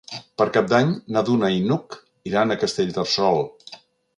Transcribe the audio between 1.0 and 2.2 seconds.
na Duna i n'Hug